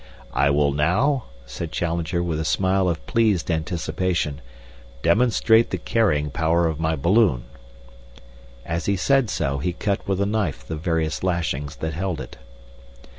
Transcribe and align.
"I 0.33 0.49
will 0.49 0.71
now," 0.71 1.25
said 1.45 1.71
Challenger, 1.71 2.23
with 2.23 2.39
a 2.39 2.43
smile 2.43 2.89
of 2.89 3.05
pleased 3.05 3.51
anticipation, 3.51 4.41
"demonstrate 5.03 5.69
the 5.69 5.77
carrying 5.77 6.31
power 6.31 6.67
of 6.67 6.79
my 6.79 6.95
balloon." 6.95 7.43
As 8.65 8.87
he 8.87 8.95
said 8.95 9.29
so 9.29 9.59
he 9.59 9.73
cut 9.73 10.07
with 10.07 10.19
a 10.19 10.25
knife 10.25 10.65
the 10.65 10.75
various 10.75 11.21
lashings 11.23 11.75
that 11.75 11.93
held 11.93 12.19
it. 12.19 12.35